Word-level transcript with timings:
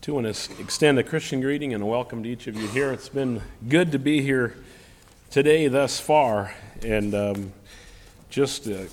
too 0.00 0.18
extend 0.18 0.98
a 0.98 1.02
Christian 1.02 1.42
greeting 1.42 1.74
and 1.74 1.82
a 1.82 1.86
welcome 1.86 2.22
to 2.22 2.28
each 2.28 2.46
of 2.46 2.56
you 2.56 2.66
here. 2.68 2.90
It's 2.90 3.10
been 3.10 3.42
good 3.68 3.92
to 3.92 3.98
be 3.98 4.22
here 4.22 4.56
today 5.28 5.68
thus 5.68 6.00
far, 6.00 6.54
and 6.82 7.14
um, 7.14 7.52
just 8.30 8.66
uh, 8.66 8.84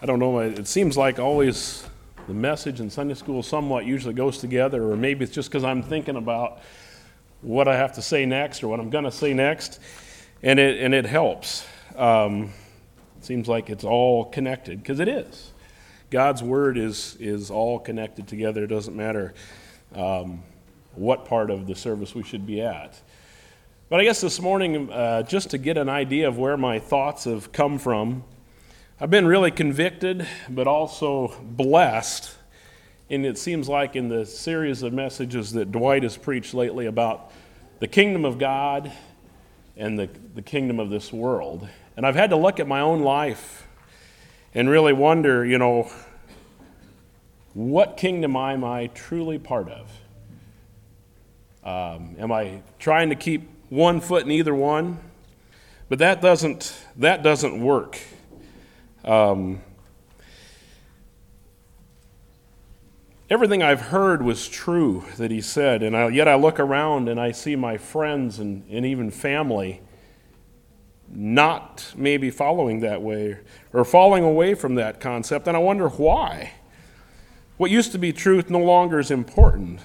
I 0.00 0.06
don't 0.06 0.20
know. 0.20 0.38
It 0.38 0.68
seems 0.68 0.96
like 0.96 1.18
always 1.18 1.84
the 2.28 2.34
message 2.34 2.78
in 2.78 2.90
Sunday 2.90 3.14
school 3.14 3.42
somewhat 3.42 3.86
usually 3.86 4.14
goes 4.14 4.38
together, 4.38 4.92
or 4.92 4.96
maybe 4.96 5.24
it's 5.24 5.34
just 5.34 5.50
because 5.50 5.64
I'm 5.64 5.82
thinking 5.82 6.14
about 6.14 6.60
what 7.40 7.66
I 7.66 7.76
have 7.76 7.94
to 7.94 8.02
say 8.02 8.24
next 8.24 8.62
or 8.62 8.68
what 8.68 8.78
I'm 8.78 8.90
going 8.90 9.02
to 9.02 9.10
say 9.10 9.34
next, 9.34 9.80
and 10.44 10.60
it 10.60 10.80
and 10.80 10.94
it 10.94 11.06
helps. 11.06 11.66
Um, 11.96 12.52
it 13.18 13.24
seems 13.24 13.48
like 13.48 13.68
it's 13.68 13.84
all 13.84 14.26
connected 14.26 14.80
because 14.80 15.00
it 15.00 15.08
is. 15.08 15.50
God's 16.10 16.40
word 16.40 16.78
is 16.78 17.16
is 17.18 17.50
all 17.50 17.80
connected 17.80 18.28
together. 18.28 18.62
It 18.62 18.68
doesn't 18.68 18.94
matter. 18.94 19.34
Um, 19.92 20.44
what 20.94 21.24
part 21.24 21.50
of 21.50 21.66
the 21.66 21.74
service 21.74 22.14
we 22.14 22.22
should 22.22 22.46
be 22.46 22.60
at. 22.60 23.00
But 23.88 24.00
I 24.00 24.04
guess 24.04 24.20
this 24.20 24.40
morning, 24.40 24.90
uh, 24.90 25.22
just 25.22 25.50
to 25.50 25.58
get 25.58 25.76
an 25.76 25.88
idea 25.88 26.26
of 26.26 26.38
where 26.38 26.56
my 26.56 26.78
thoughts 26.78 27.24
have 27.24 27.52
come 27.52 27.78
from, 27.78 28.24
I've 29.00 29.10
been 29.10 29.26
really 29.26 29.50
convicted, 29.50 30.26
but 30.48 30.66
also 30.66 31.34
blessed. 31.42 32.34
And 33.10 33.26
it 33.26 33.36
seems 33.36 33.68
like 33.68 33.96
in 33.96 34.08
the 34.08 34.24
series 34.24 34.82
of 34.82 34.92
messages 34.92 35.52
that 35.52 35.72
Dwight 35.72 36.04
has 36.04 36.16
preached 36.16 36.54
lately 36.54 36.86
about 36.86 37.32
the 37.80 37.88
kingdom 37.88 38.24
of 38.24 38.38
God 38.38 38.92
and 39.76 39.98
the, 39.98 40.08
the 40.34 40.42
kingdom 40.42 40.78
of 40.80 40.88
this 40.88 41.12
world. 41.12 41.68
And 41.96 42.06
I've 42.06 42.14
had 42.14 42.30
to 42.30 42.36
look 42.36 42.60
at 42.60 42.66
my 42.66 42.80
own 42.80 43.00
life 43.00 43.66
and 44.54 44.70
really 44.70 44.92
wonder, 44.92 45.44
you 45.44 45.58
know, 45.58 45.90
what 47.54 47.96
kingdom 47.96 48.36
am 48.36 48.64
I 48.64 48.86
truly 48.88 49.38
part 49.38 49.68
of? 49.68 49.90
Um, 51.64 52.16
am 52.18 52.32
I 52.32 52.62
trying 52.78 53.10
to 53.10 53.14
keep 53.14 53.48
one 53.68 54.00
foot 54.00 54.24
in 54.24 54.30
either 54.30 54.54
one? 54.54 54.98
But 55.88 55.98
that 56.00 56.20
doesn't, 56.20 56.74
that 56.96 57.22
doesn't 57.22 57.62
work. 57.62 57.98
Um, 59.04 59.60
everything 63.28 63.62
I've 63.62 63.80
heard 63.80 64.22
was 64.22 64.48
true 64.48 65.04
that 65.18 65.30
he 65.30 65.40
said, 65.40 65.82
and 65.82 65.96
I, 65.96 66.08
yet 66.08 66.28
I 66.28 66.34
look 66.34 66.58
around 66.58 67.08
and 67.08 67.20
I 67.20 67.32
see 67.32 67.56
my 67.56 67.76
friends 67.78 68.38
and, 68.38 68.64
and 68.70 68.84
even 68.84 69.10
family 69.10 69.80
not 71.14 71.92
maybe 71.96 72.30
following 72.30 72.80
that 72.80 73.02
way 73.02 73.38
or 73.72 73.84
falling 73.84 74.24
away 74.24 74.54
from 74.54 74.76
that 74.76 74.98
concept, 74.98 75.46
and 75.46 75.56
I 75.56 75.60
wonder 75.60 75.88
why. 75.88 76.52
What 77.58 77.70
used 77.70 77.92
to 77.92 77.98
be 77.98 78.12
truth 78.12 78.50
no 78.50 78.58
longer 78.58 78.98
is 78.98 79.10
important. 79.10 79.80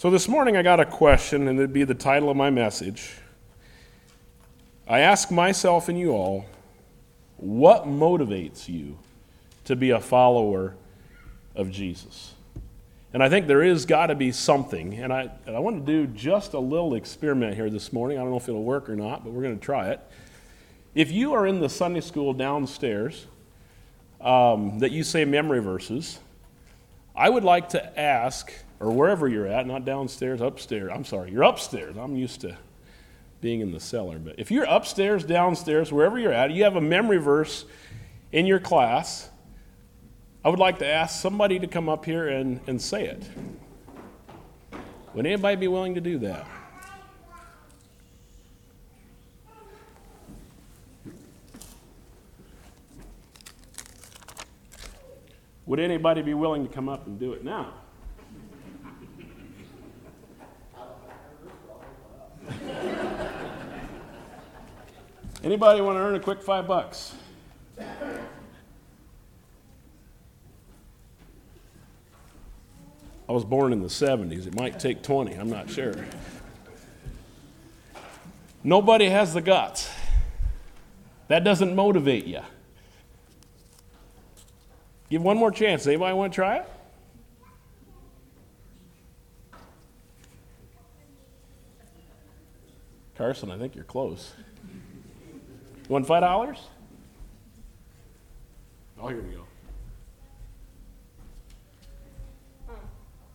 So 0.00 0.08
this 0.08 0.28
morning 0.28 0.56
I 0.56 0.62
got 0.62 0.80
a 0.80 0.86
question, 0.86 1.46
and 1.46 1.58
it'd 1.58 1.74
be 1.74 1.84
the 1.84 1.94
title 1.94 2.30
of 2.30 2.36
my 2.38 2.48
message. 2.48 3.18
I 4.88 5.00
ask 5.00 5.30
myself 5.30 5.90
and 5.90 5.98
you 5.98 6.12
all, 6.12 6.46
what 7.36 7.84
motivates 7.84 8.66
you 8.66 8.96
to 9.66 9.76
be 9.76 9.90
a 9.90 10.00
follower 10.00 10.74
of 11.54 11.70
Jesus? 11.70 12.32
And 13.12 13.22
I 13.22 13.28
think 13.28 13.46
there 13.46 13.62
is 13.62 13.84
got 13.84 14.06
to 14.06 14.14
be 14.14 14.32
something. 14.32 14.94
And 14.94 15.12
I, 15.12 15.28
and 15.44 15.54
I 15.54 15.58
want 15.58 15.84
to 15.84 15.92
do 15.92 16.10
just 16.14 16.54
a 16.54 16.58
little 16.58 16.94
experiment 16.94 17.54
here 17.54 17.68
this 17.68 17.92
morning. 17.92 18.16
I 18.16 18.22
don't 18.22 18.30
know 18.30 18.38
if 18.38 18.48
it'll 18.48 18.64
work 18.64 18.88
or 18.88 18.96
not, 18.96 19.22
but 19.22 19.34
we're 19.34 19.42
going 19.42 19.58
to 19.58 19.62
try 19.62 19.90
it. 19.90 20.00
If 20.94 21.12
you 21.12 21.34
are 21.34 21.46
in 21.46 21.60
the 21.60 21.68
Sunday 21.68 22.00
school 22.00 22.32
downstairs 22.32 23.26
um, 24.22 24.78
that 24.78 24.92
you 24.92 25.04
say 25.04 25.26
memory 25.26 25.60
verses, 25.60 26.20
I 27.14 27.28
would 27.28 27.44
like 27.44 27.68
to 27.70 28.00
ask 28.00 28.50
or 28.80 28.90
wherever 28.90 29.28
you're 29.28 29.46
at, 29.46 29.66
not 29.66 29.84
downstairs, 29.84 30.40
upstairs. 30.40 30.90
I'm 30.92 31.04
sorry, 31.04 31.30
you're 31.30 31.42
upstairs. 31.42 31.96
I'm 31.96 32.16
used 32.16 32.40
to 32.40 32.56
being 33.42 33.60
in 33.60 33.72
the 33.72 33.80
cellar. 33.80 34.18
But 34.18 34.38
if 34.38 34.50
you're 34.50 34.64
upstairs, 34.64 35.22
downstairs, 35.22 35.92
wherever 35.92 36.18
you're 36.18 36.32
at, 36.32 36.50
you 36.50 36.64
have 36.64 36.76
a 36.76 36.80
memory 36.80 37.18
verse 37.18 37.66
in 38.32 38.46
your 38.46 38.58
class, 38.58 39.28
I 40.42 40.48
would 40.48 40.58
like 40.58 40.78
to 40.78 40.86
ask 40.86 41.20
somebody 41.20 41.58
to 41.58 41.66
come 41.66 41.88
up 41.90 42.06
here 42.06 42.28
and, 42.28 42.60
and 42.66 42.80
say 42.80 43.06
it. 43.06 43.22
Would 45.14 45.26
anybody 45.26 45.56
be 45.56 45.68
willing 45.68 45.94
to 45.96 46.00
do 46.00 46.18
that? 46.18 46.46
Would 55.66 55.78
anybody 55.78 56.22
be 56.22 56.34
willing 56.34 56.66
to 56.66 56.72
come 56.72 56.88
up 56.88 57.06
and 57.06 57.18
do 57.20 57.32
it 57.32 57.44
now? 57.44 57.74
Anybody 65.42 65.80
want 65.80 65.96
to 65.96 66.00
earn 66.00 66.14
a 66.14 66.20
quick 66.20 66.42
five 66.42 66.66
bucks? 66.66 67.14
I 73.28 73.32
was 73.32 73.44
born 73.44 73.72
in 73.72 73.80
the 73.80 73.88
70s. 73.88 74.46
It 74.46 74.54
might 74.54 74.78
take 74.78 75.02
20, 75.02 75.34
I'm 75.34 75.48
not 75.48 75.70
sure. 75.70 75.94
Nobody 78.62 79.08
has 79.08 79.32
the 79.32 79.40
guts. 79.40 79.88
That 81.28 81.44
doesn't 81.44 81.74
motivate 81.74 82.26
you. 82.26 82.40
Give 85.08 85.22
one 85.22 85.38
more 85.38 85.50
chance. 85.50 85.86
Anybody 85.86 86.12
want 86.14 86.32
to 86.32 86.34
try 86.34 86.56
it? 86.56 86.68
Carson, 93.16 93.50
I 93.50 93.58
think 93.58 93.74
you're 93.74 93.84
close. 93.84 94.32
You 95.90 95.94
want 95.94 96.06
five 96.06 96.22
dollars? 96.22 96.68
Oh, 99.02 99.08
here 99.08 99.20
we 99.20 99.34
go. 99.34 99.42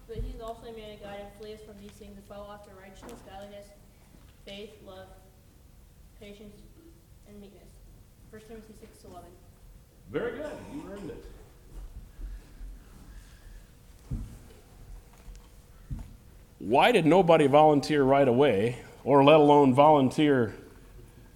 But 0.07 0.17
he's 0.19 0.39
also 0.39 0.67
a 0.67 0.71
man 0.71 0.93
of 0.93 1.03
God 1.03 1.17
and 1.19 1.27
flees 1.37 1.59
from 1.67 1.75
these 1.81 1.91
things 1.91 2.15
and 2.15 2.25
follow 2.27 2.49
after 2.53 2.71
righteousness, 2.81 3.19
godliness, 3.29 3.67
faith, 4.45 4.69
love, 4.85 5.07
patience, 6.21 6.55
and 7.27 7.41
meekness. 7.41 7.67
First 8.31 8.47
Timothy 8.47 8.73
six 8.79 9.03
eleven. 9.03 9.27
Very 10.09 10.37
good. 10.37 10.53
You 10.73 10.83
earned 10.89 11.09
it. 11.09 11.25
Why 16.59 16.93
did 16.93 17.05
nobody 17.05 17.47
volunteer 17.47 18.01
right 18.03 18.29
away, 18.29 18.77
or 19.03 19.25
let 19.25 19.41
alone 19.41 19.73
volunteer 19.73 20.55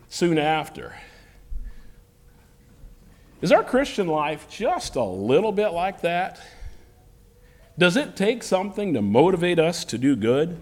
soon 0.08 0.38
after? 0.38 0.96
Is 3.42 3.54
our 3.54 3.64
Christian 3.64 4.08
life 4.08 4.50
just 4.50 4.96
a 4.98 5.04
little 5.04 5.54
bit 5.54 5.70
like 5.70 6.02
that? 6.02 6.42
Does 7.78 7.96
it 7.96 8.18
take 8.18 8.44
something 8.44 8.94
to 8.94 9.02
motivate 9.02 9.60
us 9.60 9.86
to 9.86 9.98
do 9.98 10.18
good? 10.18 10.60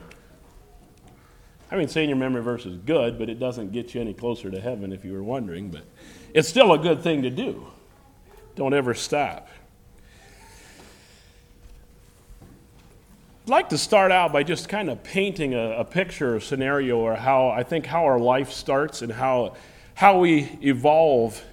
I 1.72 1.76
mean, 1.76 1.88
saying 1.88 2.08
your 2.08 2.18
memory 2.20 2.44
verse 2.44 2.68
is 2.68 2.78
good, 2.78 3.18
but 3.18 3.30
it 3.30 3.40
doesn't 3.40 3.72
get 3.72 3.96
you 3.96 4.02
any 4.02 4.14
closer 4.14 4.52
to 4.52 4.62
heaven 4.62 4.94
if 4.94 5.04
you 5.04 5.14
were 5.14 5.24
wondering, 5.24 5.70
but 5.70 5.82
it's 6.36 6.48
still 6.48 6.72
a 6.72 6.78
good 6.78 7.02
thing 7.02 7.24
to 7.24 7.32
do. 7.32 7.66
Don't 8.56 8.76
ever 8.76 8.94
stop. 8.94 9.50
I'd 13.44 13.50
like 13.50 13.70
to 13.70 13.78
start 13.78 14.12
out 14.12 14.32
by 14.32 14.44
just 14.44 14.70
kind 14.70 14.90
of 14.90 15.02
painting 15.04 15.56
a, 15.56 15.80
a 15.80 15.84
picture, 15.84 16.36
a 16.36 16.42
scenario, 16.42 17.00
or 17.00 17.16
how 17.16 17.50
I 17.50 17.64
think 17.64 17.88
how 17.88 18.06
our 18.06 18.20
life 18.20 18.52
starts 18.52 19.02
and 19.02 19.12
how, 19.12 19.56
how 19.96 20.20
we 20.20 20.58
evolve 20.62 21.44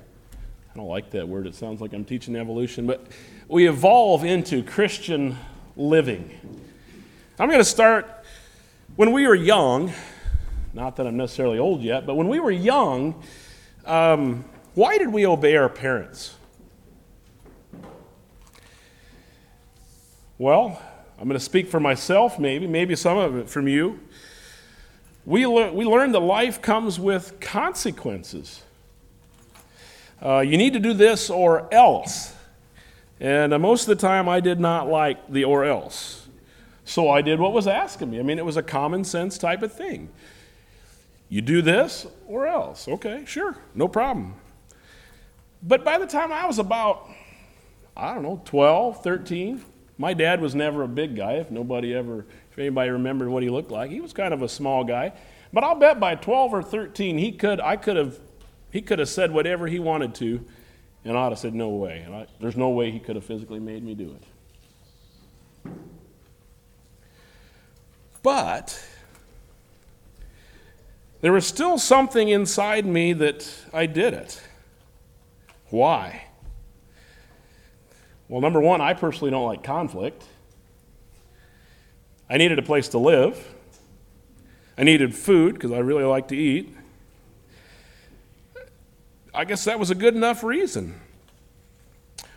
I 0.74 0.78
don't 0.78 0.88
like 0.88 1.10
that 1.10 1.28
word. 1.28 1.46
It 1.46 1.54
sounds 1.54 1.80
like 1.80 1.92
I'm 1.92 2.04
teaching 2.04 2.34
evolution, 2.34 2.84
but 2.84 3.06
we 3.46 3.68
evolve 3.68 4.24
into 4.24 4.60
Christian 4.64 5.38
living. 5.76 6.28
I'm 7.38 7.48
going 7.48 7.60
to 7.60 7.64
start 7.64 8.24
when 8.96 9.12
we 9.12 9.24
were 9.28 9.36
young, 9.36 9.92
not 10.72 10.96
that 10.96 11.06
I'm 11.06 11.16
necessarily 11.16 11.60
old 11.60 11.80
yet, 11.80 12.06
but 12.06 12.16
when 12.16 12.26
we 12.26 12.40
were 12.40 12.50
young, 12.50 13.22
um, 13.86 14.44
why 14.74 14.98
did 14.98 15.12
we 15.12 15.24
obey 15.24 15.54
our 15.54 15.68
parents? 15.68 16.34
Well, 20.38 20.82
I'm 21.20 21.28
going 21.28 21.38
to 21.38 21.44
speak 21.44 21.68
for 21.68 21.78
myself, 21.78 22.40
maybe, 22.40 22.66
maybe 22.66 22.96
some 22.96 23.16
of 23.16 23.36
it 23.36 23.48
from 23.48 23.68
you. 23.68 24.00
We, 25.24 25.46
le- 25.46 25.72
we 25.72 25.84
learned 25.84 26.16
that 26.16 26.20
life 26.20 26.60
comes 26.60 26.98
with 26.98 27.38
consequences 27.38 28.62
uh, 30.24 30.40
you 30.40 30.56
need 30.56 30.72
to 30.72 30.80
do 30.80 30.94
this 30.94 31.28
or 31.30 31.72
else. 31.72 32.34
And 33.20 33.52
uh, 33.52 33.58
most 33.58 33.82
of 33.82 33.96
the 33.96 34.06
time, 34.06 34.28
I 34.28 34.40
did 34.40 34.58
not 34.58 34.88
like 34.88 35.30
the 35.30 35.44
or 35.44 35.64
else. 35.64 36.26
So 36.84 37.10
I 37.10 37.22
did 37.22 37.38
what 37.38 37.52
was 37.52 37.66
of 37.66 38.08
me. 38.08 38.18
I 38.18 38.22
mean, 38.22 38.38
it 38.38 38.44
was 38.44 38.56
a 38.56 38.62
common 38.62 39.04
sense 39.04 39.38
type 39.38 39.62
of 39.62 39.72
thing. 39.72 40.10
You 41.28 41.40
do 41.40 41.62
this 41.62 42.06
or 42.26 42.46
else. 42.46 42.86
Okay, 42.86 43.24
sure, 43.26 43.56
no 43.74 43.88
problem. 43.88 44.34
But 45.62 45.84
by 45.84 45.98
the 45.98 46.06
time 46.06 46.32
I 46.32 46.46
was 46.46 46.58
about, 46.58 47.08
I 47.96 48.12
don't 48.14 48.22
know, 48.22 48.42
12, 48.44 49.02
13, 49.02 49.64
My 49.96 50.12
dad 50.12 50.40
was 50.40 50.54
never 50.54 50.82
a 50.82 50.88
big 50.88 51.14
guy. 51.14 51.34
If 51.34 51.50
nobody 51.50 51.94
ever, 51.94 52.26
if 52.50 52.58
anybody 52.58 52.90
remembered 52.90 53.28
what 53.28 53.42
he 53.42 53.48
looked 53.48 53.70
like, 53.70 53.90
he 53.90 54.00
was 54.00 54.12
kind 54.12 54.34
of 54.34 54.42
a 54.42 54.48
small 54.48 54.82
guy. 54.82 55.12
But 55.52 55.62
I'll 55.62 55.76
bet 55.76 56.00
by 56.00 56.16
12 56.16 56.52
or 56.52 56.62
13, 56.62 57.16
he 57.16 57.30
could, 57.30 57.60
I 57.60 57.76
could 57.76 57.96
have, 57.96 58.18
he 58.74 58.82
could 58.82 58.98
have 58.98 59.08
said 59.08 59.30
whatever 59.30 59.68
he 59.68 59.78
wanted 59.78 60.16
to, 60.16 60.44
and 61.04 61.16
I'd 61.16 61.28
have 61.28 61.38
said 61.38 61.54
no 61.54 61.68
way. 61.68 62.02
And 62.04 62.12
I, 62.12 62.26
there's 62.40 62.56
no 62.56 62.70
way 62.70 62.90
he 62.90 62.98
could 62.98 63.14
have 63.14 63.24
physically 63.24 63.60
made 63.60 63.84
me 63.84 63.94
do 63.94 64.16
it. 65.64 65.72
But 68.20 68.84
there 71.20 71.32
was 71.32 71.46
still 71.46 71.78
something 71.78 72.28
inside 72.28 72.84
me 72.84 73.12
that 73.12 73.48
I 73.72 73.86
did 73.86 74.12
it. 74.12 74.42
Why? 75.70 76.24
Well, 78.26 78.40
number 78.40 78.60
one, 78.60 78.80
I 78.80 78.94
personally 78.94 79.30
don't 79.30 79.46
like 79.46 79.62
conflict. 79.62 80.24
I 82.28 82.38
needed 82.38 82.58
a 82.58 82.62
place 82.62 82.88
to 82.88 82.98
live. 82.98 83.54
I 84.76 84.82
needed 84.82 85.14
food 85.14 85.54
because 85.54 85.70
I 85.70 85.78
really 85.78 86.02
like 86.02 86.26
to 86.28 86.36
eat. 86.36 86.74
I 89.34 89.44
guess 89.44 89.64
that 89.64 89.80
was 89.80 89.90
a 89.90 89.96
good 89.96 90.14
enough 90.14 90.44
reason. 90.44 91.00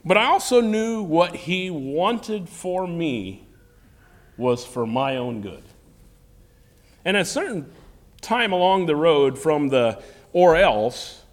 But 0.03 0.17
I 0.17 0.25
also 0.25 0.61
knew 0.61 1.03
what 1.03 1.35
he 1.35 1.69
wanted 1.69 2.49
for 2.49 2.87
me 2.87 3.45
was 4.35 4.65
for 4.65 4.87
my 4.87 5.17
own 5.17 5.41
good. 5.41 5.63
And 7.05 7.15
at 7.15 7.21
a 7.21 7.25
certain 7.25 7.71
time 8.21 8.51
along 8.51 8.87
the 8.87 8.95
road 8.95 9.37
from 9.37 9.69
the 9.69 10.01
or 10.33 10.55
else 10.55 11.23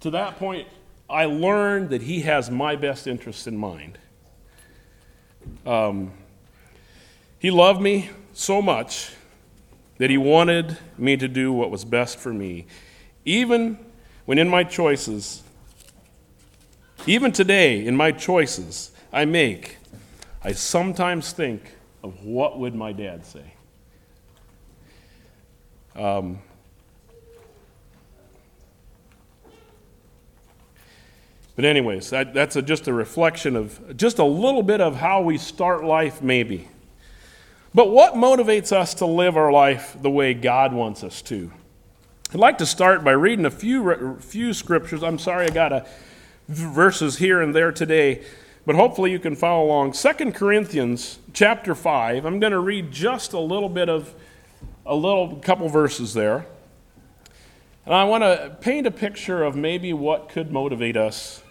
to 0.00 0.10
that 0.10 0.38
point, 0.38 0.66
I 1.08 1.26
learned 1.26 1.90
that 1.90 2.02
he 2.02 2.20
has 2.22 2.50
my 2.50 2.76
best 2.76 3.06
interests 3.06 3.46
in 3.46 3.56
mind. 3.56 3.98
Um, 5.64 6.12
he 7.38 7.50
loved 7.50 7.80
me 7.80 8.10
so 8.32 8.60
much 8.60 9.12
that 9.98 10.10
he 10.10 10.18
wanted 10.18 10.76
me 10.96 11.16
to 11.16 11.28
do 11.28 11.52
what 11.52 11.70
was 11.70 11.84
best 11.84 12.18
for 12.18 12.32
me, 12.32 12.66
even 13.24 13.78
when 14.28 14.36
in 14.36 14.46
my 14.46 14.62
choices, 14.62 15.42
even 17.06 17.32
today 17.32 17.86
in 17.86 17.96
my 17.96 18.12
choices 18.12 18.90
I 19.10 19.24
make, 19.24 19.78
I 20.44 20.52
sometimes 20.52 21.32
think 21.32 21.62
of 22.04 22.26
what 22.26 22.58
would 22.58 22.74
my 22.74 22.92
dad 22.92 23.24
say. 23.24 23.54
Um, 25.96 26.40
But, 31.56 31.64
anyways, 31.64 32.10
that, 32.10 32.34
that's 32.34 32.54
a, 32.54 32.62
just 32.62 32.86
a 32.86 32.92
reflection 32.92 33.56
of 33.56 33.96
just 33.96 34.20
a 34.20 34.24
little 34.24 34.62
bit 34.62 34.80
of 34.80 34.94
how 34.94 35.22
we 35.22 35.38
start 35.38 35.82
life, 35.82 36.22
maybe. 36.22 36.68
But 37.74 37.90
what 37.90 38.14
motivates 38.14 38.70
us 38.70 38.94
to 38.94 39.06
live 39.06 39.36
our 39.36 39.50
life 39.50 39.96
the 40.00 40.10
way 40.10 40.34
God 40.34 40.72
wants 40.72 41.02
us 41.02 41.20
to? 41.22 41.50
I'd 42.30 42.38
like 42.38 42.58
to 42.58 42.66
start 42.66 43.04
by 43.04 43.12
reading 43.12 43.46
a 43.46 43.50
few, 43.50 44.18
few 44.20 44.52
scriptures. 44.52 45.02
I'm 45.02 45.18
sorry 45.18 45.46
I 45.46 45.48
got 45.48 45.72
a, 45.72 45.86
verses 46.46 47.16
here 47.16 47.40
and 47.40 47.54
there 47.54 47.72
today, 47.72 48.22
but 48.66 48.76
hopefully 48.76 49.10
you 49.10 49.18
can 49.18 49.34
follow 49.34 49.64
along. 49.64 49.92
2 49.92 50.32
Corinthians 50.32 51.20
chapter 51.32 51.74
5. 51.74 52.26
I'm 52.26 52.38
going 52.38 52.52
to 52.52 52.58
read 52.58 52.92
just 52.92 53.32
a 53.32 53.40
little 53.40 53.70
bit 53.70 53.88
of 53.88 54.14
a 54.84 54.94
little 54.94 55.36
couple 55.36 55.70
verses 55.70 56.12
there. 56.12 56.44
And 57.86 57.94
I 57.94 58.04
want 58.04 58.22
to 58.24 58.58
paint 58.60 58.86
a 58.86 58.90
picture 58.90 59.42
of 59.42 59.56
maybe 59.56 59.94
what 59.94 60.28
could 60.28 60.52
motivate 60.52 60.98
us 60.98 61.42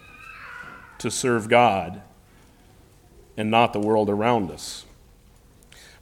to 0.98 1.10
serve 1.10 1.48
God 1.48 2.02
and 3.36 3.50
not 3.50 3.72
the 3.72 3.80
world 3.80 4.08
around 4.08 4.52
us. 4.52 4.84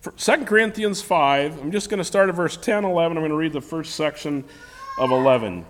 For 0.06 0.12
2 0.12 0.44
Corinthians 0.44 1.02
5, 1.02 1.60
I'm 1.60 1.72
just 1.72 1.90
going 1.90 1.98
to 1.98 2.04
start 2.04 2.28
at 2.28 2.36
verse 2.36 2.56
10, 2.56 2.84
11. 2.84 3.16
I'm 3.16 3.22
going 3.22 3.30
to 3.32 3.36
read 3.36 3.52
the 3.52 3.60
first 3.60 3.96
section 3.96 4.44
of 5.00 5.10
11. 5.10 5.66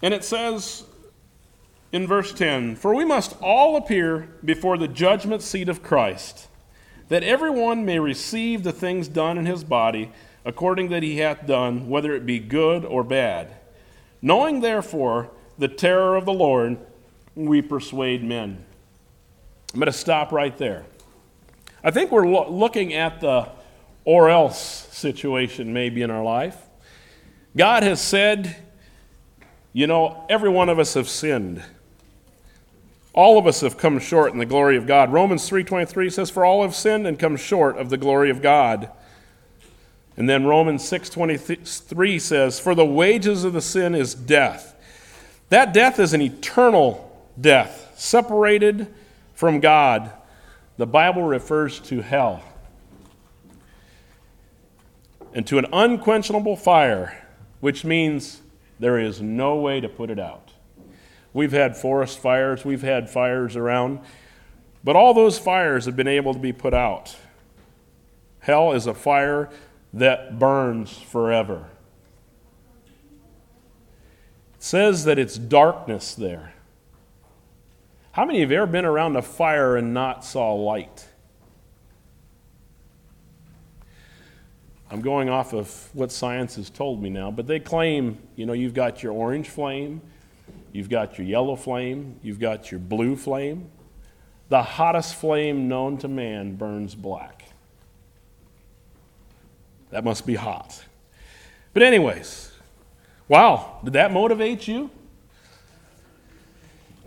And 0.00 0.14
it 0.14 0.24
says 0.24 0.84
in 1.92 2.06
verse 2.06 2.32
10 2.32 2.76
For 2.76 2.94
we 2.94 3.04
must 3.04 3.36
all 3.42 3.76
appear 3.76 4.30
before 4.42 4.78
the 4.78 4.88
judgment 4.88 5.42
seat 5.42 5.68
of 5.68 5.82
Christ, 5.82 6.48
that 7.10 7.22
everyone 7.22 7.84
may 7.84 7.98
receive 7.98 8.62
the 8.62 8.72
things 8.72 9.06
done 9.06 9.36
in 9.36 9.44
his 9.44 9.62
body 9.62 10.10
according 10.46 10.88
that 10.88 11.02
he 11.02 11.18
hath 11.18 11.46
done, 11.46 11.90
whether 11.90 12.14
it 12.14 12.24
be 12.24 12.38
good 12.38 12.82
or 12.82 13.04
bad. 13.04 13.56
Knowing 14.22 14.62
therefore 14.62 15.30
the 15.58 15.68
terror 15.68 16.16
of 16.16 16.24
the 16.24 16.32
Lord, 16.32 16.78
we 17.34 17.60
persuade 17.60 18.24
men. 18.24 18.64
I'm 19.74 19.80
going 19.80 19.84
to 19.84 19.92
stop 19.92 20.32
right 20.32 20.56
there. 20.56 20.86
I 21.82 21.90
think 21.90 22.10
we're 22.10 22.26
lo- 22.26 22.50
looking 22.50 22.94
at 22.94 23.20
the 23.20 23.48
or 24.04 24.30
else 24.30 24.58
situation 24.90 25.72
maybe 25.72 26.02
in 26.02 26.10
our 26.10 26.22
life. 26.22 26.56
God 27.56 27.82
has 27.82 28.00
said, 28.00 28.56
you 29.72 29.86
know, 29.86 30.24
every 30.28 30.48
one 30.48 30.68
of 30.68 30.78
us 30.78 30.94
have 30.94 31.08
sinned. 31.08 31.62
All 33.12 33.38
of 33.38 33.46
us 33.46 33.60
have 33.60 33.76
come 33.76 33.98
short 33.98 34.32
in 34.32 34.38
the 34.38 34.46
glory 34.46 34.76
of 34.76 34.86
God. 34.86 35.12
Romans 35.12 35.48
3:23 35.48 36.10
says 36.10 36.30
for 36.30 36.44
all 36.44 36.62
have 36.62 36.74
sinned 36.74 37.06
and 37.06 37.18
come 37.18 37.36
short 37.36 37.76
of 37.76 37.90
the 37.90 37.96
glory 37.96 38.30
of 38.30 38.40
God. 38.40 38.90
And 40.16 40.28
then 40.28 40.44
Romans 40.44 40.84
6:23 40.88 42.18
says 42.20 42.60
for 42.60 42.74
the 42.74 42.84
wages 42.84 43.42
of 43.42 43.52
the 43.52 43.60
sin 43.60 43.94
is 43.94 44.14
death. 44.14 44.74
That 45.48 45.72
death 45.72 45.98
is 45.98 46.14
an 46.14 46.22
eternal 46.22 47.26
death, 47.40 47.92
separated 47.96 48.86
from 49.34 49.58
God. 49.58 50.12
The 50.80 50.86
Bible 50.86 51.24
refers 51.24 51.78
to 51.80 52.00
hell 52.00 52.42
and 55.34 55.46
to 55.46 55.58
an 55.58 55.66
unquenchable 55.74 56.56
fire, 56.56 57.22
which 57.60 57.84
means 57.84 58.40
there 58.78 58.98
is 58.98 59.20
no 59.20 59.56
way 59.56 59.82
to 59.82 59.90
put 59.90 60.08
it 60.08 60.18
out. 60.18 60.54
We've 61.34 61.52
had 61.52 61.76
forest 61.76 62.18
fires, 62.18 62.64
we've 62.64 62.80
had 62.80 63.10
fires 63.10 63.56
around, 63.56 63.98
but 64.82 64.96
all 64.96 65.12
those 65.12 65.38
fires 65.38 65.84
have 65.84 65.96
been 65.96 66.08
able 66.08 66.32
to 66.32 66.40
be 66.40 66.54
put 66.54 66.72
out. 66.72 67.14
Hell 68.38 68.72
is 68.72 68.86
a 68.86 68.94
fire 68.94 69.50
that 69.92 70.38
burns 70.38 70.96
forever 70.96 71.66
It 74.54 74.62
says 74.62 75.04
that 75.04 75.18
it's 75.18 75.36
darkness 75.36 76.14
there. 76.14 76.54
How 78.12 78.24
many 78.24 78.40
have 78.40 78.50
ever 78.52 78.66
been 78.66 78.84
around 78.84 79.16
a 79.16 79.22
fire 79.22 79.76
and 79.76 79.94
not 79.94 80.24
saw 80.24 80.52
light? 80.52 81.06
I'm 84.90 85.00
going 85.00 85.28
off 85.28 85.52
of 85.54 85.88
what 85.92 86.10
science 86.10 86.56
has 86.56 86.68
told 86.68 87.00
me 87.00 87.10
now, 87.10 87.30
but 87.30 87.46
they 87.46 87.60
claim, 87.60 88.18
you 88.34 88.46
know, 88.46 88.52
you've 88.52 88.74
got 88.74 89.02
your 89.02 89.12
orange 89.12 89.48
flame, 89.48 90.00
you've 90.72 90.88
got 90.88 91.16
your 91.16 91.26
yellow 91.26 91.54
flame, 91.54 92.16
you've 92.22 92.40
got 92.40 92.72
your 92.72 92.80
blue 92.80 93.14
flame. 93.14 93.70
The 94.48 94.62
hottest 94.62 95.14
flame 95.14 95.68
known 95.68 95.98
to 95.98 96.08
man 96.08 96.56
burns 96.56 96.96
black. 96.96 97.44
That 99.90 100.02
must 100.02 100.26
be 100.26 100.34
hot. 100.34 100.84
But, 101.72 101.84
anyways, 101.84 102.50
Wow, 103.30 103.78
did 103.84 103.92
that 103.92 104.10
motivate 104.10 104.66
you? 104.66 104.90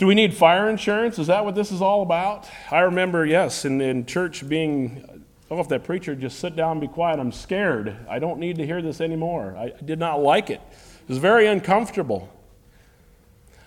Do 0.04 0.08
we 0.08 0.16
need 0.16 0.34
fire 0.34 0.70
insurance? 0.70 1.18
Is 1.18 1.28
that 1.28 1.46
what 1.46 1.56
this 1.56 1.72
is 1.72 1.82
all 1.82 2.02
about? 2.02 2.50
I 2.70 2.80
remember, 2.80 3.26
yes, 3.26 3.64
in, 3.64 3.80
in 3.80 4.06
church 4.06 4.46
being, 4.50 5.24
oh, 5.50 5.62
if 5.62 5.70
that 5.70 5.86
preacher 5.86 6.14
just 6.14 6.40
sit 6.40 6.58
down 6.58 6.74
and 6.74 6.82
be 6.82 6.90
quiet, 6.90 7.22
I'm 7.22 7.32
scared. 7.32 7.96
I 8.10 8.20
don't 8.20 8.38
need 8.38 8.58
to 8.58 8.66
hear 8.66 8.82
this 8.82 9.00
anymore. 9.00 9.56
I, 9.58 9.68
I 9.68 9.82
did 9.82 10.00
not 10.00 10.22
like 10.22 10.50
it. 10.50 10.60
It 10.60 11.08
was 11.08 11.20
very 11.20 11.48
uncomfortable. 11.48 12.30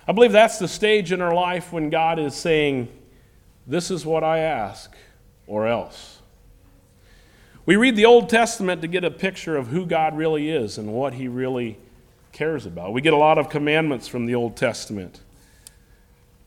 I 0.07 0.13
believe 0.13 0.31
that's 0.31 0.59
the 0.59 0.69
stage 0.69 1.11
in 1.11 1.23
our 1.23 1.33
life 1.35 1.73
when 1.73 1.89
God 1.89 2.19
is 2.19 2.35
saying, 2.35 2.89
This 3.67 3.91
is 3.91 4.05
what 4.05 4.23
I 4.23 4.41
ask, 4.41 4.95
or 5.47 5.67
else. 5.67 6.19
We 7.65 7.77
read 7.77 7.97
the 7.97 8.05
Old 8.05 8.29
Testament 8.29 8.83
to 8.83 8.89
get 8.89 9.05
a 9.05 9.11
picture 9.11 9.57
of 9.57 9.69
who 9.69 9.87
God 9.87 10.19
really 10.19 10.51
is 10.51 10.77
and 10.77 10.93
what 10.93 11.15
He 11.15 11.29
really 11.29 11.79
cares 12.33 12.67
about. 12.67 12.93
We 12.93 13.01
get 13.01 13.15
a 13.15 13.17
lot 13.17 13.39
of 13.39 13.49
commandments 13.49 14.07
from 14.07 14.27
the 14.27 14.35
Old 14.35 14.55
Testament. 14.55 15.23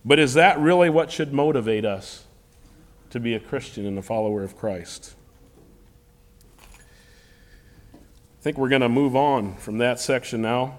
But 0.06 0.20
is 0.20 0.34
that 0.36 0.60
really 0.60 0.90
what 0.90 1.12
should 1.12 1.34
motivate 1.34 1.86
us 1.86 2.26
to 3.10 3.20
be 3.20 3.34
a 3.34 3.40
Christian 3.40 3.86
and 3.86 3.98
a 3.98 4.02
follower 4.02 4.44
of 4.44 4.58
Christ? 4.58 5.16
I 8.40 8.42
think 8.42 8.58
we're 8.58 8.70
going 8.70 8.82
to 8.82 8.90
move 8.90 9.16
on 9.16 9.58
from 9.58 9.80
that 9.80 10.00
section 10.00 10.42
now. 10.42 10.76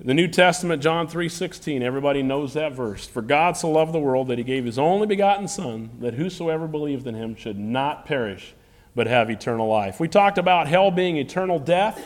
The 0.00 0.14
New 0.14 0.28
Testament, 0.28 0.82
John 0.82 1.08
3:16, 1.08 1.82
everybody 1.82 2.22
knows 2.22 2.54
that 2.54 2.72
verse. 2.72 3.06
For 3.06 3.22
God 3.22 3.56
so 3.56 3.70
loved 3.70 3.92
the 3.92 3.98
world 3.98 4.28
that 4.28 4.38
he 4.38 4.44
gave 4.44 4.64
his 4.64 4.78
only 4.78 5.06
begotten 5.06 5.48
Son, 5.48 5.90
that 6.00 6.14
whosoever 6.14 6.68
believed 6.68 7.06
in 7.06 7.14
him 7.14 7.34
should 7.34 7.58
not 7.58 8.04
perish, 8.04 8.54
but 8.94 9.06
have 9.06 9.30
eternal 9.30 9.66
life. 9.66 9.98
We 9.98 10.08
talked 10.08 10.36
about 10.36 10.68
hell 10.68 10.90
being 10.90 11.16
eternal 11.16 11.58
death. 11.58 12.00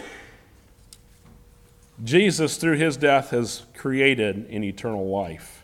Jesus, 2.05 2.57
through 2.57 2.77
his 2.77 2.97
death, 2.97 3.31
has 3.31 3.67
created 3.75 4.47
an 4.49 4.63
eternal 4.63 5.09
life. 5.09 5.58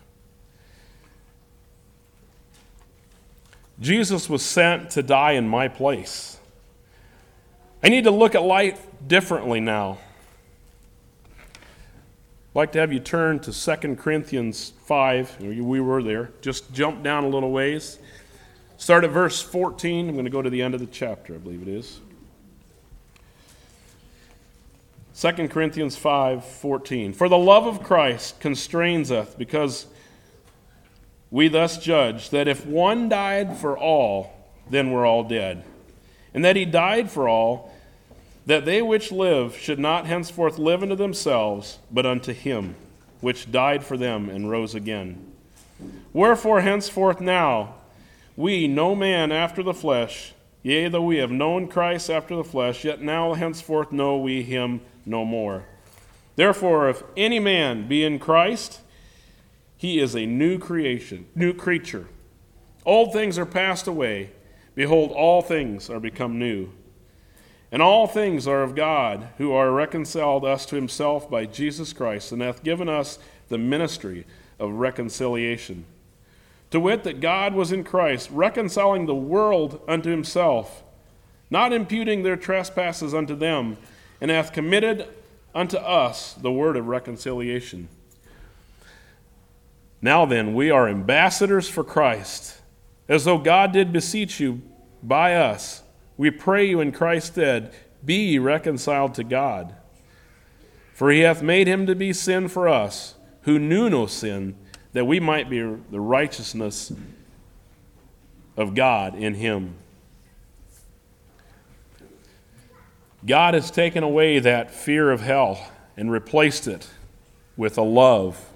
Jesus 3.80 4.28
was 4.28 4.44
sent 4.44 4.90
to 4.90 5.02
die 5.02 5.32
in 5.32 5.48
my 5.48 5.68
place. 5.68 6.38
I 7.82 7.88
need 7.88 8.04
to 8.04 8.10
look 8.10 8.34
at 8.34 8.42
life 8.42 8.86
differently 9.06 9.60
now. 9.60 9.98
I'd 12.54 12.54
like 12.54 12.72
to 12.72 12.78
have 12.78 12.92
you 12.92 13.00
turn 13.00 13.40
to 13.40 13.52
2 13.52 13.96
Corinthians 13.96 14.72
5. 14.84 15.40
We 15.40 15.80
were 15.80 16.02
there. 16.02 16.30
Just 16.40 16.72
jump 16.72 17.02
down 17.02 17.24
a 17.24 17.28
little 17.28 17.50
ways. 17.50 17.98
Start 18.76 19.04
at 19.04 19.10
verse 19.10 19.42
14. 19.42 20.08
I'm 20.08 20.14
going 20.14 20.24
to 20.24 20.30
go 20.30 20.40
to 20.40 20.50
the 20.50 20.62
end 20.62 20.74
of 20.74 20.80
the 20.80 20.86
chapter, 20.86 21.34
I 21.34 21.38
believe 21.38 21.62
it 21.62 21.68
is. 21.68 22.00
2 25.16 25.48
Corinthians 25.48 25.96
5 25.96 26.44
14. 26.44 27.12
For 27.12 27.28
the 27.28 27.38
love 27.38 27.66
of 27.66 27.82
Christ 27.82 28.40
constrains 28.40 29.12
us, 29.12 29.34
because 29.34 29.86
we 31.34 31.48
thus 31.48 31.78
judge 31.78 32.30
that 32.30 32.46
if 32.46 32.64
one 32.64 33.08
died 33.08 33.56
for 33.56 33.76
all, 33.76 34.32
then 34.70 34.92
we're 34.92 35.04
all 35.04 35.24
dead. 35.24 35.64
And 36.32 36.44
that 36.44 36.54
he 36.54 36.64
died 36.64 37.10
for 37.10 37.28
all, 37.28 37.74
that 38.46 38.64
they 38.64 38.80
which 38.80 39.10
live 39.10 39.56
should 39.56 39.80
not 39.80 40.06
henceforth 40.06 40.58
live 40.58 40.84
unto 40.84 40.94
themselves, 40.94 41.80
but 41.90 42.06
unto 42.06 42.32
him 42.32 42.76
which 43.20 43.50
died 43.50 43.82
for 43.82 43.96
them 43.96 44.28
and 44.28 44.48
rose 44.48 44.76
again. 44.76 45.32
Wherefore, 46.12 46.60
henceforth 46.60 47.20
now, 47.20 47.74
we, 48.36 48.68
no 48.68 48.94
man 48.94 49.32
after 49.32 49.64
the 49.64 49.74
flesh, 49.74 50.34
yea, 50.62 50.86
though 50.86 51.02
we 51.02 51.16
have 51.16 51.32
known 51.32 51.66
Christ 51.66 52.10
after 52.10 52.36
the 52.36 52.44
flesh, 52.44 52.84
yet 52.84 53.02
now 53.02 53.34
henceforth 53.34 53.90
know 53.90 54.18
we 54.18 54.44
him 54.44 54.82
no 55.04 55.24
more. 55.24 55.64
Therefore, 56.36 56.88
if 56.90 57.02
any 57.16 57.40
man 57.40 57.88
be 57.88 58.04
in 58.04 58.20
Christ, 58.20 58.82
he 59.76 59.98
is 59.98 60.14
a 60.14 60.26
new 60.26 60.58
creation, 60.58 61.26
new 61.34 61.52
creature. 61.52 62.06
Old 62.84 63.12
things 63.12 63.38
are 63.38 63.46
passed 63.46 63.86
away. 63.86 64.30
Behold, 64.74 65.12
all 65.12 65.42
things 65.42 65.88
are 65.88 66.00
become 66.00 66.38
new. 66.38 66.70
And 67.72 67.82
all 67.82 68.06
things 68.06 68.46
are 68.46 68.62
of 68.62 68.74
God, 68.74 69.28
who 69.38 69.52
are 69.52 69.72
reconciled 69.72 70.44
us 70.44 70.64
to 70.66 70.76
himself 70.76 71.28
by 71.28 71.44
Jesus 71.46 71.92
Christ, 71.92 72.30
and 72.30 72.40
hath 72.40 72.62
given 72.62 72.88
us 72.88 73.18
the 73.48 73.58
ministry 73.58 74.26
of 74.58 74.72
reconciliation. 74.72 75.84
To 76.70 76.80
wit, 76.80 77.04
that 77.04 77.20
God 77.20 77.54
was 77.54 77.72
in 77.72 77.84
Christ, 77.84 78.30
reconciling 78.30 79.06
the 79.06 79.14
world 79.14 79.80
unto 79.88 80.10
himself, 80.10 80.82
not 81.50 81.72
imputing 81.72 82.22
their 82.22 82.36
trespasses 82.36 83.14
unto 83.14 83.34
them 83.34 83.76
and 84.20 84.30
hath 84.30 84.52
committed 84.52 85.06
unto 85.54 85.76
us 85.76 86.34
the 86.34 86.50
word 86.50 86.76
of 86.76 86.88
reconciliation. 86.88 87.88
Now 90.04 90.26
then, 90.26 90.52
we 90.52 90.70
are 90.70 90.86
ambassadors 90.86 91.66
for 91.66 91.82
Christ, 91.82 92.60
as 93.08 93.24
though 93.24 93.38
God 93.38 93.72
did 93.72 93.90
beseech 93.90 94.38
you 94.38 94.60
by 95.02 95.34
us. 95.34 95.82
We 96.18 96.30
pray 96.30 96.68
you 96.68 96.82
in 96.82 96.92
Christ's 96.92 97.30
stead, 97.30 97.72
be 98.04 98.16
ye 98.16 98.38
reconciled 98.38 99.14
to 99.14 99.24
God. 99.24 99.74
For 100.92 101.10
he 101.10 101.20
hath 101.20 101.42
made 101.42 101.66
him 101.66 101.86
to 101.86 101.94
be 101.94 102.12
sin 102.12 102.48
for 102.48 102.68
us, 102.68 103.14
who 103.44 103.58
knew 103.58 103.88
no 103.88 104.04
sin, 104.04 104.56
that 104.92 105.06
we 105.06 105.20
might 105.20 105.48
be 105.48 105.60
the 105.60 106.00
righteousness 106.00 106.92
of 108.58 108.74
God 108.74 109.14
in 109.14 109.32
him. 109.32 109.74
God 113.24 113.54
has 113.54 113.70
taken 113.70 114.04
away 114.04 114.38
that 114.38 114.70
fear 114.70 115.10
of 115.10 115.22
hell 115.22 115.72
and 115.96 116.12
replaced 116.12 116.68
it 116.68 116.90
with 117.56 117.78
a 117.78 117.82
love. 117.82 118.50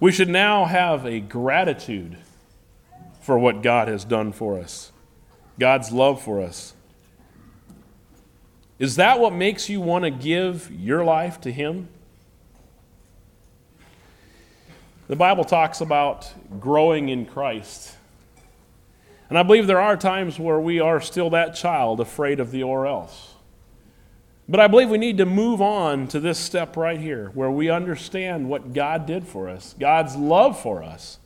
We 0.00 0.12
should 0.12 0.28
now 0.28 0.64
have 0.64 1.06
a 1.06 1.20
gratitude 1.20 2.16
for 3.20 3.38
what 3.38 3.62
God 3.62 3.88
has 3.88 4.04
done 4.04 4.32
for 4.32 4.58
us, 4.58 4.92
God's 5.58 5.92
love 5.92 6.22
for 6.22 6.40
us. 6.40 6.74
Is 8.78 8.96
that 8.96 9.20
what 9.20 9.32
makes 9.32 9.68
you 9.68 9.80
want 9.80 10.04
to 10.04 10.10
give 10.10 10.70
your 10.70 11.04
life 11.04 11.40
to 11.42 11.52
Him? 11.52 11.88
The 15.06 15.16
Bible 15.16 15.44
talks 15.44 15.80
about 15.80 16.32
growing 16.60 17.08
in 17.08 17.26
Christ. 17.26 17.94
And 19.28 19.38
I 19.38 19.42
believe 19.42 19.66
there 19.66 19.80
are 19.80 19.96
times 19.96 20.38
where 20.38 20.60
we 20.60 20.80
are 20.80 21.00
still 21.00 21.30
that 21.30 21.54
child 21.54 22.00
afraid 22.00 22.40
of 22.40 22.50
the 22.50 22.62
or 22.62 22.86
else. 22.86 23.33
But 24.48 24.60
I 24.60 24.66
believe 24.66 24.90
we 24.90 24.98
need 24.98 25.18
to 25.18 25.26
move 25.26 25.62
on 25.62 26.06
to 26.08 26.20
this 26.20 26.38
step 26.38 26.76
right 26.76 27.00
here 27.00 27.30
where 27.34 27.50
we 27.50 27.70
understand 27.70 28.48
what 28.48 28.74
God 28.74 29.06
did 29.06 29.26
for 29.26 29.48
us, 29.48 29.74
God's 29.78 30.16
love 30.16 30.60
for 30.60 30.82
us. 30.82 31.18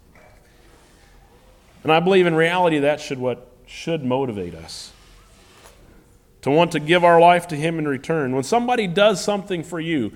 And 1.83 1.93
I 1.93 2.01
believe 2.01 2.27
in 2.27 2.35
reality 2.35 2.79
that 2.81 3.01
should 3.01 3.19
what 3.19 3.51
should 3.67 4.05
motivate 4.05 4.55
us 4.55 4.93
to 6.43 6.51
want 6.51 6.73
to 6.73 6.81
give 6.81 7.05
our 7.05 7.21
life 7.21 7.49
to 7.49 7.57
him 7.57 7.79
in 7.79 7.89
return. 7.89 8.35
When 8.35 8.45
somebody 8.45 8.87
does 8.87 9.23
something 9.23 9.63
for 9.63 9.81
you, 9.81 10.13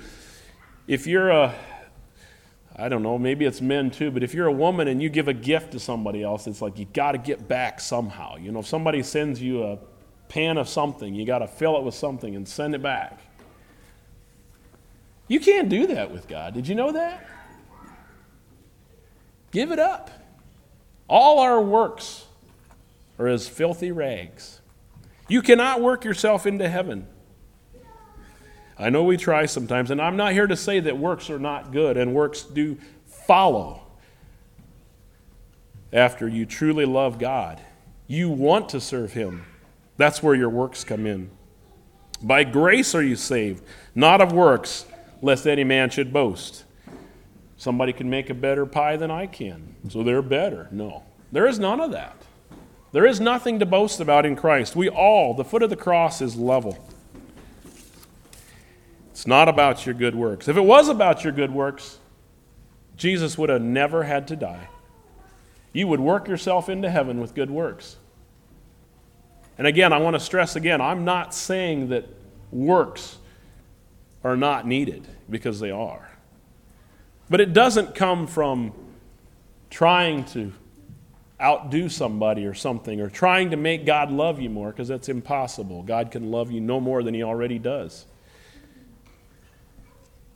if 0.87 1.07
you're 1.07 1.31
a 1.31 1.55
I 2.75 2.89
don't 2.89 3.03
know, 3.03 3.19
maybe 3.19 3.45
it's 3.45 3.61
men 3.61 3.91
too, 3.91 4.11
but 4.11 4.23
if 4.23 4.33
you're 4.33 4.47
a 4.47 4.53
woman 4.53 4.89
and 4.89 5.03
you 5.03 5.11
give 5.11 5.29
a 5.29 5.35
gift 5.35 5.73
to 5.73 5.81
somebody 5.81 6.23
else, 6.23 6.47
it's 6.47 6.63
like 6.63 6.79
you 6.79 6.87
got 6.87 7.13
to 7.13 7.19
get 7.19 7.47
back 7.47 7.81
somehow. 7.81 8.37
You 8.37 8.51
know, 8.51 8.61
if 8.61 8.67
somebody 8.67 9.03
sends 9.03 9.43
you 9.43 9.65
a 9.65 9.79
pan 10.33 10.57
of 10.57 10.67
something. 10.67 11.15
You 11.15 11.27
got 11.27 11.41
to 11.41 11.47
fill 11.47 11.77
it 11.77 11.83
with 11.83 11.95
something 11.95 12.35
and 12.35 12.49
send 12.49 12.75
it 12.75 12.83
back. 12.83 13.21
You 15.29 15.39
can't 15.41 15.69
do 15.69 15.87
that 15.89 16.11
with 16.11 16.27
God. 16.27 16.55
Did 16.55 16.67
you 16.67 16.75
know 16.75 16.93
that? 16.93 17.29
Give 19.51 19.71
it 19.71 19.79
up. 19.79 20.11
All 21.07 21.39
our 21.39 21.61
works 21.61 22.25
are 23.19 23.29
as 23.29 23.47
filthy 23.47 23.93
rags. 23.93 24.63
You 25.29 25.43
cannot 25.43 25.83
work 25.83 26.03
yourself 26.03 26.47
into 26.47 26.67
heaven. 26.67 27.07
I 28.79 28.89
know 28.89 29.05
we 29.05 29.19
try 29.19 29.45
sometimes, 29.45 29.91
and 29.91 30.01
I'm 30.01 30.17
not 30.17 30.33
here 30.33 30.47
to 30.47 30.57
say 30.57 30.81
that 30.81 30.97
works 30.97 31.29
are 31.29 31.39
not 31.39 31.73
good 31.73 31.99
and 31.99 32.15
works 32.15 32.43
do 32.43 32.79
follow 33.05 33.83
after 35.93 36.27
you 36.27 36.47
truly 36.47 36.87
love 36.87 37.19
God. 37.19 37.61
You 38.07 38.31
want 38.31 38.71
to 38.71 38.81
serve 38.81 39.13
Him. 39.13 39.45
That's 40.03 40.21
where 40.21 40.35
your 40.35 40.49
works 40.49 40.83
come 40.83 41.07
in. 41.07 41.31
By 42.21 42.43
grace 42.43 42.93
are 42.93 43.05
you 43.05 43.15
saved, 43.15 43.63
not 43.95 44.21
of 44.21 44.33
works, 44.33 44.85
lest 45.23 45.47
any 45.47 45.63
man 45.63 45.91
should 45.91 46.13
boast. 46.13 46.65
Somebody 47.57 47.93
can 47.93 48.11
make 48.11 48.29
a 48.29 48.35
better 48.35 48.67
pie 48.67 48.97
than 48.97 49.13
I 49.13 49.29
can, 49.29 49.77
so 49.89 50.03
they're 50.03 50.21
better. 50.21 50.67
No, 50.73 51.05
there 51.31 51.47
is 51.47 51.61
none 51.61 51.79
of 51.79 51.93
that. 51.93 52.17
There 52.91 53.07
is 53.07 53.21
nothing 53.21 53.61
to 53.61 53.65
boast 53.65 54.01
about 54.01 54.27
in 54.27 54.35
Christ. 54.35 54.75
We 54.75 54.89
all, 54.89 55.35
the 55.35 55.45
foot 55.45 55.63
of 55.63 55.71
the 55.71 55.77
cross 55.77 56.21
is 56.21 56.35
level. 56.35 56.85
It's 59.13 59.25
not 59.29 59.49
about 59.49 59.87
your 59.87 59.95
good 59.95 60.17
works. 60.17 60.49
If 60.49 60.57
it 60.57 60.65
was 60.65 60.89
about 60.89 61.23
your 61.23 61.33
good 61.33 61.53
works, 61.53 62.01
Jesus 62.97 63.39
would 63.39 63.51
have 63.51 63.63
never 63.63 64.03
had 64.03 64.27
to 64.27 64.35
die. 64.35 64.69
You 65.73 65.87
would 65.87 66.01
work 66.01 66.27
yourself 66.27 66.69
into 66.69 66.91
heaven 66.91 67.21
with 67.21 67.37
good 67.37 67.51
works. 67.53 67.99
And 69.63 69.69
again, 69.69 69.93
I 69.93 69.99
want 69.99 70.15
to 70.15 70.19
stress 70.19 70.57
again 70.57 70.81
I'm 70.81 71.05
not 71.05 71.33
saying 71.33 71.91
that 71.91 72.05
works 72.51 73.19
are 74.25 74.37
not 74.37 74.67
needed, 74.67 75.07
because 75.31 75.61
they 75.61 75.71
are. 75.71 76.11
But 77.31 77.41
it 77.41 77.53
doesn't 77.53 77.95
come 77.95 78.27
from 78.27 78.73
trying 79.71 80.25
to 80.25 80.53
outdo 81.41 81.89
somebody 81.89 82.45
or 82.45 82.55
something, 82.55 83.01
or 83.01 83.09
trying 83.09 83.53
to 83.53 83.57
make 83.57 83.87
God 83.87 84.11
love 84.11 84.41
you 84.41 84.51
more, 84.51 84.73
because 84.73 84.89
that's 84.89 85.09
impossible. 85.09 85.85
God 85.85 86.11
can 86.11 86.33
love 86.33 86.51
you 86.51 86.61
no 86.61 86.81
more 86.81 87.05
than 87.05 87.15
He 87.15 87.23
already 87.23 87.61
does. 87.61 88.07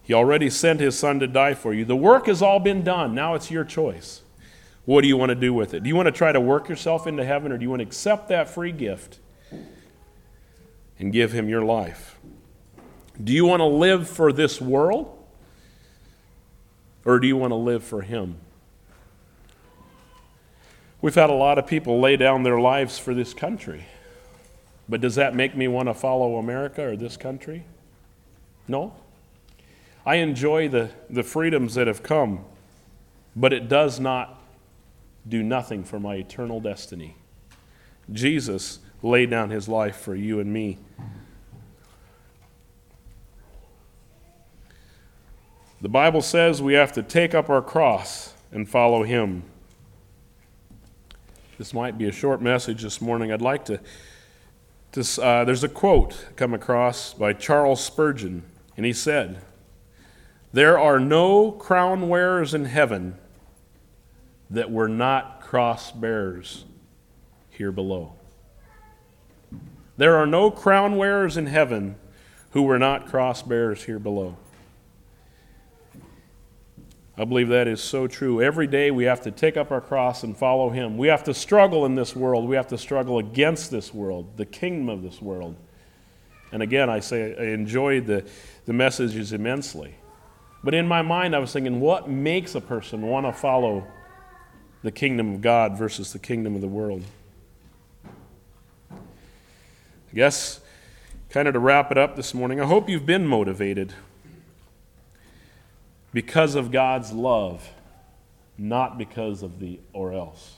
He 0.05 0.15
already 0.15 0.51
sent 0.51 0.79
His 0.79 0.97
Son 0.97 1.19
to 1.19 1.27
die 1.27 1.55
for 1.55 1.75
you. 1.75 1.85
The 1.85 1.97
work 1.97 2.27
has 2.27 2.43
all 2.43 2.61
been 2.61 2.85
done. 2.85 3.13
Now 3.13 3.35
it's 3.35 3.51
your 3.51 3.65
choice. 3.65 4.21
What 4.87 5.03
do 5.03 5.09
you 5.09 5.17
want 5.17 5.31
to 5.31 5.35
do 5.35 5.53
with 5.53 5.75
it? 5.75 5.83
Do 5.83 5.89
you 5.89 5.97
want 5.97 6.07
to 6.07 6.13
try 6.13 6.33
to 6.33 6.41
work 6.41 6.69
yourself 6.69 7.07
into 7.07 7.25
heaven 7.25 7.53
or 7.53 7.59
do 7.59 7.65
you 7.65 7.71
want 7.71 7.81
to 7.81 7.87
accept 7.87 8.29
that 8.29 8.49
free 8.49 8.73
gift 8.73 9.19
and 10.99 11.13
give 11.13 11.33
Him 11.33 11.49
your 11.49 11.63
life? 11.63 12.19
Do 13.23 13.33
you 13.33 13.45
want 13.47 13.61
to 13.61 13.67
live 13.67 14.09
for 14.09 14.33
this 14.33 14.61
world 14.61 15.13
or 17.05 17.19
do 17.19 17.27
you 17.27 17.37
want 17.37 17.51
to 17.51 17.57
live 17.57 17.83
for 17.83 18.03
Him? 18.03 18.37
We've 21.03 21.15
had 21.15 21.31
a 21.31 21.35
lot 21.35 21.59
of 21.59 21.67
people 21.67 22.01
lay 22.01 22.17
down 22.17 22.45
their 22.45 22.61
lives 22.61 22.99
for 22.99 23.13
this 23.13 23.35
country. 23.35 23.87
But 24.89 25.01
does 25.01 25.17
that 25.17 25.35
make 25.35 25.57
me 25.57 25.67
want 25.67 25.89
to 25.89 25.95
follow 25.95 26.37
America 26.37 26.87
or 26.87 26.97
this 26.97 27.17
country? 27.17 27.65
No. 28.69 28.95
I 30.05 30.17
enjoy 30.17 30.69
the, 30.69 30.91
the 31.11 31.25
freedoms 31.25 31.75
that 31.75 31.89
have 31.89 32.05
come, 32.05 32.45
but 33.35 33.53
it 33.53 33.69
does 33.69 33.99
not 33.99 34.41
do 35.29 35.43
nothing 35.43 35.85
for 35.85 35.99
my 35.99 36.17
eternal 36.17 36.61
destiny. 36.61 37.17
Jesus 38.13 38.79
laid 39.03 39.31
down 39.31 39.51
his 39.51 39.69
life 39.69 39.97
for 39.97 40.15
you 40.15 40.41
and 40.41 40.53
me. 40.53 40.79
The 45.81 45.89
Bible 45.89 46.23
says 46.23 46.63
we 46.63 46.75
have 46.75 46.93
to 46.93 47.03
take 47.03 47.35
up 47.35 47.51
our 47.51 47.61
cross 47.61 48.33
and 48.53 48.69
follow 48.69 49.03
him. 49.03 49.43
This 51.59 51.75
might 51.75 51.99
be 51.99 52.07
a 52.07 52.13
short 52.13 52.41
message 52.41 52.83
this 52.83 53.01
morning. 53.01 53.33
I'd 53.33 53.43
like 53.43 53.65
to. 53.67 53.81
to 54.93 55.23
uh, 55.23 55.45
there's 55.45 55.65
a 55.65 55.69
quote 55.69 56.29
come 56.37 56.55
across 56.55 57.13
by 57.15 57.33
Charles 57.33 57.83
Spurgeon, 57.85 58.43
and 58.77 58.87
he 58.87 58.93
said, 58.93 59.43
There 60.53 60.79
are 60.79 60.99
no 60.99 61.53
crown 61.53 62.09
wearers 62.09 62.55
in 62.55 62.67
heaven 62.67 63.19
that 64.51 64.71
were 64.71 64.89
not 64.89 65.41
cross 65.41 65.91
bearers 65.91 66.65
here 67.51 67.73
below. 67.73 68.13
There 69.97 70.17
are 70.17 70.27
no 70.27 70.51
crown 70.51 70.97
wearers 70.97 71.37
in 71.37 71.47
heaven 71.47 71.97
who 72.51 72.63
were 72.63 72.79
not 72.79 73.07
cross 73.07 73.43
bearers 73.43 73.85
here 73.85 73.99
below. 73.99 74.37
I 77.19 77.25
believe 77.25 77.49
that 77.49 77.67
is 77.67 77.83
so 77.83 78.07
true. 78.07 78.43
Every 78.43 78.67
day 78.67 78.91
we 78.91 79.05
have 79.05 79.23
to 79.23 79.31
take 79.31 79.57
up 79.57 79.71
our 79.71 79.81
cross 79.81 80.23
and 80.23 80.37
follow 80.37 80.69
Him. 80.69 80.99
We 80.99 81.09
have 81.09 81.25
to 81.25 81.35
struggle 81.35 81.87
in 81.87 81.95
this 81.95 82.15
world. 82.15 82.47
We 82.47 82.57
have 82.57 82.69
to 82.69 82.79
struggle 82.79 83.19
against 83.19 83.71
this 83.71 83.95
world, 83.95 84.37
the 84.37 84.45
kingdom 84.45 84.91
of 84.91 85.03
this 85.03 85.23
world. 85.23 85.57
And 86.53 86.63
again, 86.63 86.91
I 86.91 87.01
say 87.01 87.35
I 87.35 87.55
enjoyed 87.55 88.07
the, 88.07 88.27
the 88.67 88.75
messages 88.75 89.33
immensely. 89.33 89.95
But 90.63 90.75
in 90.75 90.87
my 90.87 91.01
mind, 91.01 91.35
I 91.35 91.39
was 91.39 91.53
thinking, 91.53 91.81
what 91.81 92.09
makes 92.11 92.55
a 92.55 92.61
person 92.61 93.03
want 93.03 93.25
to 93.25 93.33
follow 93.33 93.87
the 94.83 94.91
kingdom 94.91 95.35
of 95.35 95.41
God 95.41 95.77
versus 95.77 96.13
the 96.13 96.19
kingdom 96.19 96.55
of 96.55 96.61
the 96.61 96.69
world? 96.69 97.05
I 98.93 100.15
guess, 100.15 100.61
kind 101.31 101.49
of 101.49 101.55
to 101.55 101.61
wrap 101.61 101.91
it 101.91 101.99
up 101.99 102.17
this 102.17 102.33
morning, 102.33 102.61
I 102.61 102.67
hope 102.67 102.89
you've 102.89 103.07
been 103.07 103.27
motivated 103.27 103.93
because 106.13 106.55
of 106.55 106.71
God's 106.71 107.13
love, 107.13 107.71
not 108.57 108.97
because 108.97 109.43
of 109.43 109.59
the 109.61 109.81
or 109.93 110.13
else. 110.13 110.55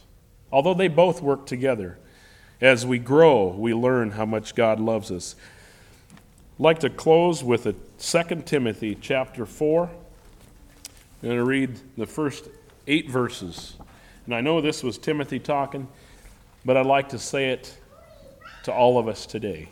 Although 0.53 0.75
they 0.75 0.89
both 0.89 1.21
work 1.21 1.47
together. 1.47 1.99
As 2.61 2.87
we 2.87 2.99
grow, 2.99 3.49
we 3.49 3.75
learn 3.75 4.13
how 4.13 4.25
much 4.25 4.55
God 4.55 4.81
loves 4.81 5.11
us. 5.11 5.37
I'd 6.11 6.63
like 6.63 6.81
to 6.81 6.91
close 6.91 7.45
with 7.45 7.67
a 7.67 7.75
2 7.99 8.43
Timothy 8.43 8.97
chapter 9.01 9.47
4. 9.47 9.85
I'm 9.85 9.91
going 11.23 11.37
to 11.37 11.45
read 11.45 11.79
the 11.97 12.07
first 12.07 12.49
eight 12.87 13.09
verses. 13.09 13.75
And 14.29 14.35
I 14.35 14.43
know 14.43 14.61
this 14.61 14.83
was 14.83 14.99
Timothy 14.99 15.39
talking, 15.39 15.89
but 16.63 16.77
I'd 16.77 16.85
like 16.85 17.09
to 17.09 17.19
say 17.19 17.49
it 17.49 17.75
to 18.65 18.71
all 18.71 18.99
of 18.99 19.09
us 19.09 19.25
today. 19.25 19.71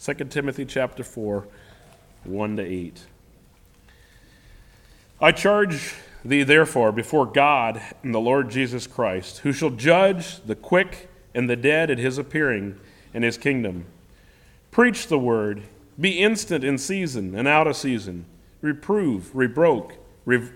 2 0.00 0.14
Timothy 0.24 0.64
chapter 0.64 1.04
4, 1.04 1.46
1 2.24 2.56
to 2.56 2.62
8. 2.64 3.06
I 5.20 5.30
charge 5.30 5.94
thee 6.24 6.42
therefore 6.42 6.90
before 6.90 7.24
God 7.24 7.80
and 8.02 8.12
the 8.12 8.18
Lord 8.18 8.50
Jesus 8.50 8.88
Christ, 8.88 9.38
who 9.38 9.52
shall 9.52 9.70
judge 9.70 10.40
the 10.44 10.56
quick 10.56 11.08
and 11.32 11.48
the 11.48 11.54
dead 11.54 11.88
at 11.88 11.98
his 11.98 12.18
appearing 12.18 12.76
in 13.14 13.22
his 13.22 13.38
kingdom. 13.38 13.84
Preach 14.72 15.06
the 15.06 15.20
word, 15.20 15.62
be 16.00 16.18
instant 16.18 16.64
in 16.64 16.78
season 16.78 17.36
and 17.36 17.46
out 17.46 17.68
of 17.68 17.76
season, 17.76 18.24
reprove, 18.60 19.30
rebroke, 19.36 19.92
re- 20.24 20.50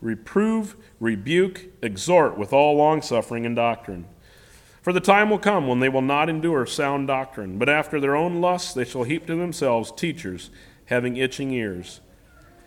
reprove, 0.00 0.76
rebuke, 1.00 1.66
exhort 1.82 2.38
with 2.38 2.52
all 2.52 2.76
longsuffering 2.76 3.44
and 3.44 3.56
doctrine. 3.56 4.06
For 4.82 4.92
the 4.92 5.00
time 5.00 5.28
will 5.28 5.38
come 5.38 5.66
when 5.66 5.80
they 5.80 5.88
will 5.88 6.02
not 6.02 6.28
endure 6.28 6.64
sound 6.64 7.08
doctrine, 7.08 7.58
but 7.58 7.68
after 7.68 8.00
their 8.00 8.16
own 8.16 8.40
lusts 8.40 8.72
they 8.72 8.84
shall 8.84 9.02
heap 9.02 9.26
to 9.26 9.36
themselves 9.36 9.92
teachers 9.92 10.50
having 10.86 11.16
itching 11.16 11.52
ears. 11.52 12.00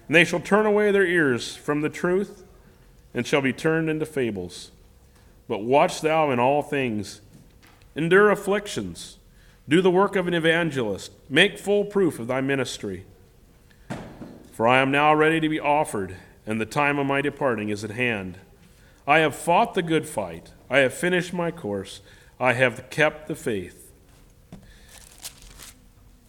And 0.07 0.15
they 0.15 0.25
shall 0.25 0.39
turn 0.39 0.65
away 0.65 0.91
their 0.91 1.05
ears 1.05 1.55
from 1.55 1.81
the 1.81 1.89
truth 1.89 2.43
and 3.13 3.25
shall 3.25 3.41
be 3.41 3.53
turned 3.53 3.89
into 3.89 4.05
fables. 4.05 4.71
But 5.47 5.63
watch 5.63 6.01
thou 6.01 6.31
in 6.31 6.39
all 6.39 6.61
things, 6.61 7.21
endure 7.95 8.29
afflictions, 8.29 9.17
do 9.67 9.81
the 9.81 9.91
work 9.91 10.15
of 10.15 10.27
an 10.27 10.33
evangelist, 10.33 11.11
make 11.29 11.57
full 11.57 11.85
proof 11.85 12.19
of 12.19 12.27
thy 12.27 12.41
ministry. 12.41 13.05
For 14.51 14.67
I 14.67 14.79
am 14.79 14.91
now 14.91 15.13
ready 15.13 15.39
to 15.39 15.49
be 15.49 15.59
offered, 15.59 16.15
and 16.51 16.59
the 16.59 16.65
time 16.65 16.99
of 16.99 17.07
my 17.07 17.21
departing 17.21 17.69
is 17.69 17.85
at 17.85 17.91
hand. 17.91 18.37
I 19.07 19.19
have 19.19 19.33
fought 19.33 19.73
the 19.73 19.81
good 19.81 20.05
fight, 20.05 20.51
I 20.69 20.79
have 20.79 20.93
finished 20.93 21.31
my 21.31 21.49
course, 21.49 22.01
I 22.41 22.51
have 22.51 22.89
kept 22.89 23.29
the 23.29 23.35
faith. 23.35 23.89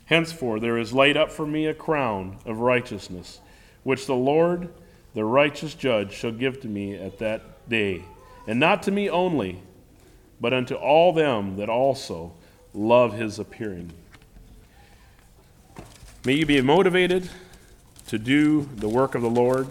Henceforth 0.05 0.63
there 0.63 0.79
is 0.79 0.93
laid 0.93 1.17
up 1.17 1.33
for 1.33 1.45
me 1.45 1.67
a 1.67 1.75
crown 1.75 2.39
of 2.47 2.61
righteousness 2.61 3.41
which 3.83 4.07
the 4.07 4.15
Lord, 4.15 4.69
the 5.13 5.25
righteous 5.25 5.75
judge, 5.75 6.13
shall 6.13 6.31
give 6.31 6.61
to 6.61 6.69
me 6.69 6.95
at 6.95 7.19
that 7.19 7.69
day, 7.69 8.05
and 8.47 8.61
not 8.61 8.85
to 8.85 8.93
me 8.93 9.11
only, 9.11 9.61
but 10.41 10.53
unto 10.53 10.77
all 10.77 11.13
them 11.13 11.57
that 11.57 11.69
also 11.69 12.33
love 12.73 13.15
his 13.15 13.41
appearing. 13.41 13.91
May 16.25 16.35
you 16.35 16.47
be 16.47 16.61
motivated 16.61 17.29
to 18.07 18.21
do 18.21 18.69
the 18.77 18.89
work 18.89 19.17
of 19.17 19.23
the 19.23 19.29
Lord 19.29 19.67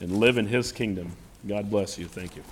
and 0.00 0.16
live 0.18 0.38
in 0.38 0.46
his 0.46 0.72
kingdom. 0.72 1.12
God 1.46 1.70
bless 1.70 1.98
you. 1.98 2.06
Thank 2.06 2.36
you. 2.36 2.42